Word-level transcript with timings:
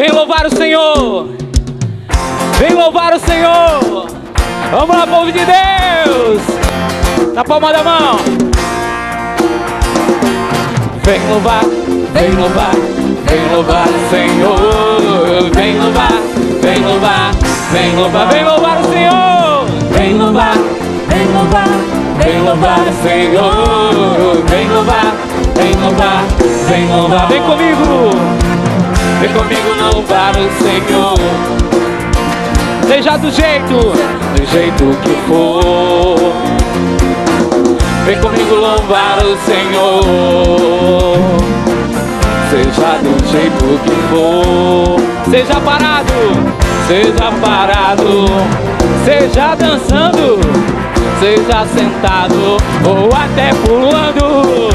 Vem 0.00 0.10
louvar 0.12 0.46
o 0.46 0.56
Senhor. 0.56 1.28
Vem 2.58 2.72
louvar 2.72 3.12
o 3.12 3.20
Senhor. 3.20 4.06
Vamos 4.70 4.96
lá, 4.96 5.06
povo 5.06 5.30
de 5.30 5.40
Deus. 5.40 6.40
Na 7.34 7.44
palma 7.44 7.70
da 7.70 7.84
mão. 7.84 8.16
Vem 11.02 11.20
louvar, 11.28 11.64
vem 12.14 12.30
louvar, 12.30 12.72
vem 13.26 13.54
louvar 13.54 13.88
o 13.88 14.08
Senhor. 14.08 15.50
Vem 15.54 15.78
louvar, 15.78 16.12
vem 16.62 16.82
louvar, 16.82 17.32
vem 17.70 17.94
louvar, 17.94 18.28
vem 18.28 18.44
louvar 18.44 18.80
o 18.80 18.84
Senhor. 18.90 19.66
Vem 19.90 20.14
louvar, 20.16 20.54
vem 21.08 21.26
louvar, 21.34 21.68
vem 22.24 22.40
louvar 22.40 22.78
o 22.78 23.02
Senhor. 23.02 24.44
Vem 24.48 24.66
louvar, 24.66 25.14
vem 25.54 25.74
louvar, 25.74 26.24
vem 26.70 26.88
louvar. 26.88 27.28
Vem 27.28 27.42
comigo, 27.42 28.49
vem 29.20 29.32
comigo 29.32 29.68
louvar 29.80 30.32
o 30.36 30.50
Senhor. 30.62 31.18
Seja 32.86 33.16
do 33.16 33.30
jeito, 33.30 33.92
do 34.36 34.46
jeito 34.50 34.84
que 35.02 35.14
for. 35.26 36.32
Vem 38.04 38.18
comigo 38.20 38.54
louvar 38.54 39.18
o 39.24 39.36
Senhor. 39.46 41.16
Seja 42.50 42.98
do 43.02 43.26
jeito 43.30 43.80
que 43.84 43.94
for. 44.10 45.00
Seja 45.30 45.60
parado, 45.60 46.12
seja 46.88 47.32
parado. 47.40 48.26
Seja 49.04 49.54
dançando, 49.54 50.40
seja 51.20 51.66
sentado 51.66 52.58
ou 52.84 53.08
até 53.14 53.50
pulando. 53.64 54.70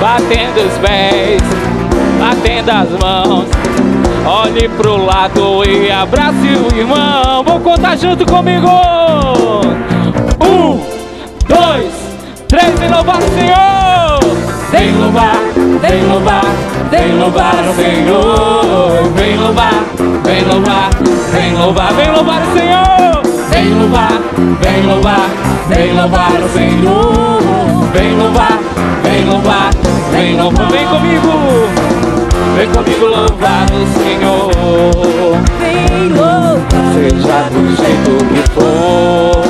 Batendo 0.00 0.66
os 0.66 0.78
pés, 0.78 1.42
batendo 2.18 2.70
as 2.70 2.90
mãos. 2.90 3.44
Olhe 4.26 4.68
pro 4.70 5.04
lado 5.04 5.62
e 5.68 5.90
abrace 5.90 6.48
o 6.48 6.74
irmão. 6.76 7.44
Vou 7.44 7.60
contar 7.60 7.96
junto 7.96 8.24
comigo. 8.24 8.68
Um, 10.40 10.80
dois, 11.46 11.92
três 12.48 12.80
e 12.80 12.88
louvar 12.88 13.18
o 13.18 13.28
Senhor. 13.34 13.84
Vem 14.70 14.92
louvar, 14.96 15.36
vem 15.80 16.06
louvar, 16.08 16.44
vem 16.90 17.18
louvar 17.18 17.54
o 17.54 17.74
Senhor. 17.74 19.12
Vem 19.14 19.36
louvar, 19.36 19.84
vem 20.24 20.44
louvar, 20.44 20.90
vem 21.32 21.54
louvar, 21.54 21.92
vem 21.92 22.10
louvar 22.10 22.42
o 22.42 22.58
Senhor. 22.58 23.22
Vem 23.50 23.74
louvar, 23.74 24.10
vem 24.60 24.86
louvar, 24.86 25.30
vem 25.68 25.92
louvar 25.94 26.32
o 26.32 26.48
Senhor. 26.48 27.90
Vem 27.92 28.16
louvar, 28.16 28.58
vem 29.02 29.24
louvar, 29.26 29.70
vem 30.10 30.36
louvar, 30.36 30.70
vem 30.70 30.86
comigo. 30.86 31.33
Vem 32.64 32.72
comigo 32.72 33.06
louvar 33.06 33.66
o 33.72 33.86
Senhor. 33.92 34.50
Vem 35.60 36.08
louvar. 36.08 36.94
Seja 36.94 37.50
do 37.50 37.76
jeito 37.76 38.24
que 38.32 38.42
for. 38.52 39.44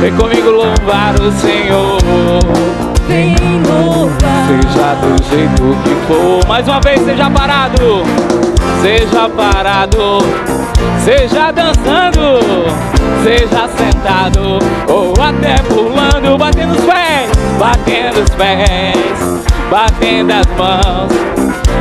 Vem 0.00 0.12
comigo 0.16 0.50
louvar 0.50 1.14
o 1.20 1.30
Senhor. 1.30 2.00
Vem 3.06 3.36
louvar. 3.62 4.48
Seja 4.48 4.94
do 4.94 5.22
jeito 5.22 5.76
que 5.84 5.94
for. 6.08 6.48
Mais 6.48 6.66
uma 6.66 6.80
vez, 6.80 7.00
seja 7.02 7.30
parado. 7.30 8.02
Seja 8.82 9.28
parado. 9.28 10.18
Seja 11.04 11.52
dançando. 11.52 12.40
Seja 13.22 13.68
sentado. 13.68 14.58
Ou 14.88 15.14
até 15.22 15.62
pulando. 15.62 16.36
Batendo 16.36 16.72
os 16.72 16.84
pés. 16.84 17.30
Batendo 17.56 18.20
os 18.20 18.30
pés. 18.30 19.39
Batendo 19.70 20.32
as 20.32 20.46
mãos. 20.58 21.12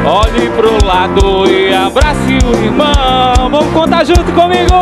Olhe 0.06 0.50
pro 0.52 0.86
lado 0.86 1.50
e 1.50 1.74
abrace 1.74 2.38
o 2.46 2.64
irmão. 2.64 3.50
Vamos 3.50 3.74
contar 3.74 4.06
junto 4.06 4.32
comigo. 4.32 4.76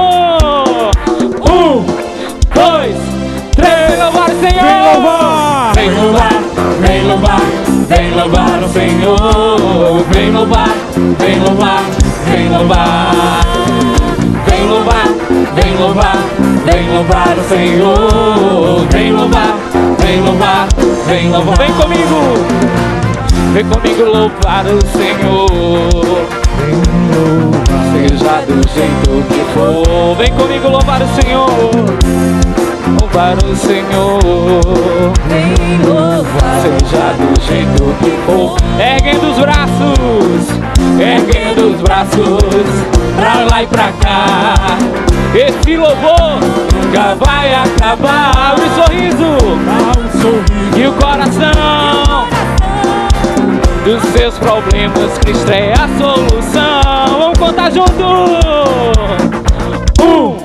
Um, 1.50 1.86
dois, 2.54 2.98
três. 3.56 4.00
Louvar 4.00 4.30
o 4.30 4.40
Senhor. 4.40 4.64
Vem 4.64 4.94
louvar. 4.94 5.38
Vem 5.78 5.92
louvar, 5.96 6.34
vem 6.80 7.04
louvar, 7.08 7.42
vem 7.88 8.12
louvar 8.12 8.64
o 8.64 8.70
Senhor. 8.70 10.06
Vem 10.12 10.32
louvar, 10.32 10.70
vem 11.18 11.40
louvar, 11.40 11.84
vem 12.26 12.50
louvar. 12.50 13.42
Vem 14.46 14.68
louvar, 14.68 15.08
vem 15.56 15.76
louvar, 15.78 16.18
vem 16.66 16.90
louvar 16.92 17.38
o 17.38 17.44
Senhor. 17.50 18.88
Vem 18.92 19.12
louvar, 19.12 19.58
vem 20.00 20.22
louvar, 20.22 20.68
vem 21.08 21.30
louvar. 21.32 21.58
Vem 21.58 21.74
comigo, 21.74 22.67
vem 23.58 23.66
comigo 23.66 24.04
louvar 24.04 24.66
o 24.68 24.80
Senhor. 24.86 25.48
Seja 27.92 28.46
do 28.46 28.70
jeito 28.70 29.28
que 29.30 29.54
for, 29.54 30.16
vem 30.16 30.32
comigo 30.34 30.70
louvar 30.70 31.02
o 31.02 31.08
Senhor. 31.20 31.50
Louvar 33.02 33.36
o 33.38 33.56
Senhor. 33.56 35.12
Vem 35.28 35.88
louvar. 35.88 36.48
Seja 36.62 37.14
do 37.18 37.42
jeito 37.42 37.96
que 38.00 38.12
for 38.26 38.58
Erguendo 38.80 39.32
os 39.32 39.40
braços 39.40 40.48
Erguendo 41.00 41.74
os 41.74 41.82
braços 41.82 42.40
Pra 43.16 43.46
lá 43.50 43.64
e 43.64 43.68
pra 43.68 43.92
cá 44.02 44.56
Esse 45.34 45.78
louvor 45.78 46.40
nunca 46.76 47.16
vai 47.16 47.54
acabar 47.54 48.32
Abre 48.36 48.66
o 48.66 48.76
sorriso 48.76 49.38
Dá 49.66 50.00
um 50.00 50.22
sorriso. 50.22 50.78
E 50.78 50.88
o 50.88 50.94
coração 50.94 51.77
Dos 53.88 54.04
seus 54.12 54.38
problemas 54.38 55.18
Cristo 55.20 55.50
é 55.50 55.72
a 55.72 55.88
solução. 55.98 57.20
Vamos 57.20 57.40
contar 57.40 57.72
junto. 57.72 58.04
Um, 60.02 60.36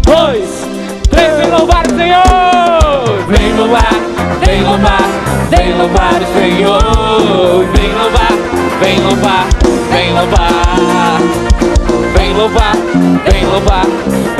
dois, 0.00 0.66
três 1.10 1.36
Vem 1.36 1.50
louvar 1.50 1.86
o 1.86 1.94
Senhor. 1.94 3.26
Vem 3.28 3.52
louvar, 3.58 3.92
vem 4.42 4.62
louvar 4.62 5.02
Vem 5.50 5.76
louvar 5.76 6.14
o 6.14 6.26
Senhor. 6.32 7.66
Vem 7.74 7.92
louvar, 7.92 8.32
vem 8.80 9.00
louvar 9.02 9.46
Vem 9.92 10.14
louvar. 10.14 11.20
Vem 12.16 12.32
louvar, 12.32 12.72
vem 13.30 13.44
louvar 13.44 13.84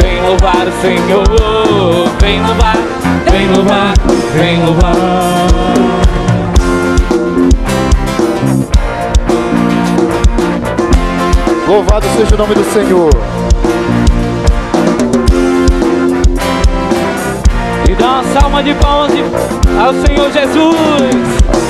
Vem 0.01 0.23
louvar 0.23 0.67
o 0.67 0.73
Senhor. 0.81 2.09
Vem 2.19 2.41
louvar, 2.41 2.77
vem 3.31 3.47
louvar 3.49 3.95
Vem 4.33 4.65
louvar 4.65 5.78
Louvado 11.69 12.07
seja 12.17 12.35
o 12.35 12.39
nome 12.39 12.55
do 12.55 12.65
Senhor. 12.73 13.11
E 17.87 17.95
dá 17.95 18.07
uma 18.07 18.25
salva 18.25 18.63
de 18.63 18.75
palmas 18.77 19.13
ao 19.79 19.93
Senhor 19.93 20.33
Jesus. 20.33 21.68